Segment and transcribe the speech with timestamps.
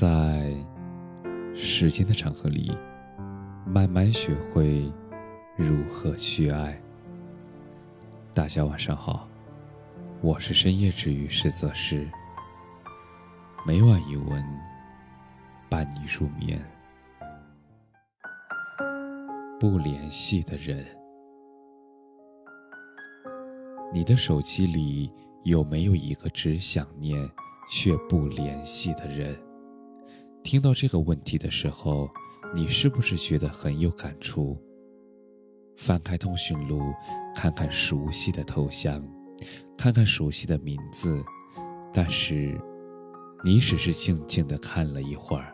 [0.00, 0.50] 在
[1.54, 2.74] 时间的长河里，
[3.66, 4.90] 慢慢学会
[5.58, 6.80] 如何去爱。
[8.32, 9.28] 大家晚上好，
[10.22, 12.08] 我是深夜治愈师泽师，
[13.66, 14.42] 每晚一文
[15.68, 16.58] 伴你入眠。
[19.60, 20.82] 不联系的人，
[23.92, 25.12] 你的手机里
[25.44, 27.30] 有没有一个只想念
[27.68, 29.38] 却不联系的人？
[30.42, 32.08] 听到这个问题的时候，
[32.54, 34.58] 你是不是觉得很有感触？
[35.76, 36.80] 翻开通讯录，
[37.34, 39.02] 看看熟悉的头像，
[39.78, 41.22] 看看熟悉的名字，
[41.92, 42.60] 但是
[43.44, 45.52] 你只是静静的看了一会儿，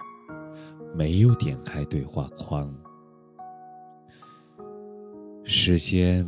[0.95, 2.75] 没有点开对话框。
[5.45, 6.27] 时间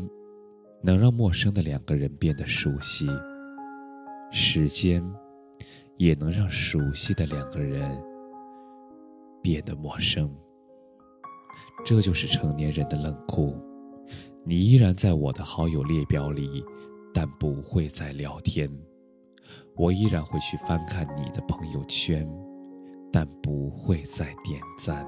[0.82, 3.08] 能让陌生的两个人变得熟悉，
[4.30, 5.02] 时间
[5.96, 8.00] 也能让熟悉的两个人。
[9.42, 10.30] 变得陌生，
[11.84, 13.56] 这就是成年人的冷酷。
[14.44, 16.64] 你依然在我的好友列表里，
[17.12, 18.70] 但不会再聊天；
[19.76, 22.26] 我依然会去翻看你的朋友圈，
[23.12, 25.06] 但不会再点赞。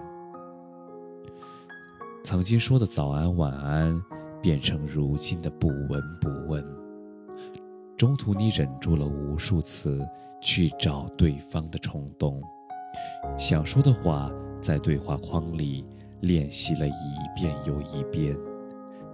[2.22, 3.98] 曾经说的早安晚安，
[4.42, 6.62] 变成如今的不闻不问。
[7.96, 10.06] 中途你忍住了无数次
[10.42, 12.42] 去找对方的冲动。
[13.38, 15.84] 想说的话，在对话框里
[16.20, 16.92] 练习了一
[17.34, 18.36] 遍又一遍，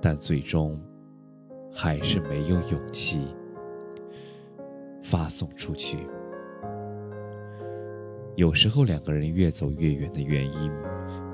[0.01, 0.81] 但最终
[1.73, 3.29] 还是没有勇气
[5.03, 6.07] 发送出去。
[8.35, 10.73] 有时候，两个人越走越远的原因，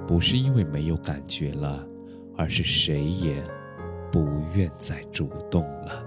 [0.07, 1.85] 不是因为没有感觉了，
[2.37, 3.43] 而是谁也
[4.11, 6.07] 不愿再主动了。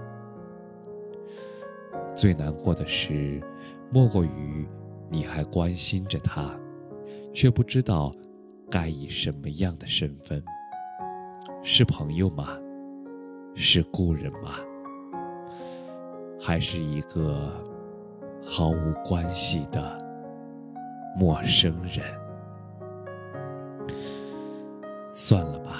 [2.14, 3.42] 最难过的是，
[3.90, 4.66] 莫过于。
[5.08, 6.48] 你还关心着他，
[7.32, 8.10] 却不知道
[8.70, 10.42] 该以什么样的身份？
[11.62, 12.58] 是朋友吗？
[13.54, 14.56] 是故人吗？
[16.40, 17.52] 还是一个
[18.42, 19.96] 毫无关系的
[21.16, 22.04] 陌生人？
[25.12, 25.76] 算了吧，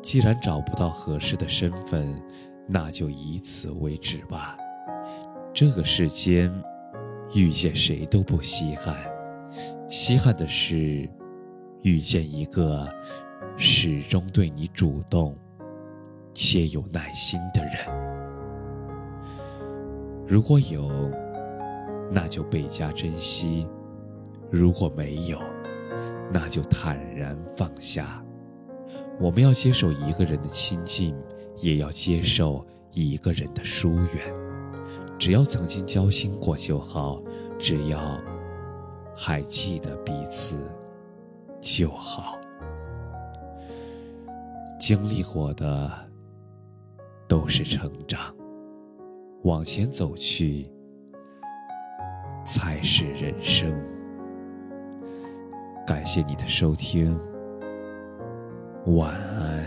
[0.00, 2.20] 既然找不到合适的身份，
[2.66, 4.56] 那就以此为止吧。
[5.52, 6.50] 这个世间。
[7.34, 8.96] 遇见谁都不稀罕，
[9.88, 11.08] 稀罕的是
[11.82, 12.88] 遇见一个
[13.56, 15.36] 始终对你主动
[16.34, 17.74] 且有耐心的人。
[20.26, 20.90] 如果有，
[22.10, 23.66] 那就倍加珍惜；
[24.50, 25.40] 如果没有，
[26.32, 28.14] 那就坦然放下。
[29.20, 31.16] 我们要接受一个人的亲近，
[31.58, 34.49] 也要接受一个人的疏远。
[35.20, 37.18] 只要曾经交心过就好，
[37.58, 38.00] 只要
[39.14, 40.56] 还记得彼此
[41.60, 42.40] 就好。
[44.80, 45.92] 经历过的
[47.28, 48.34] 都是成长，
[49.42, 50.66] 往前走去
[52.42, 53.70] 才是人生。
[55.86, 57.20] 感谢你的收听，
[58.86, 59.59] 晚安。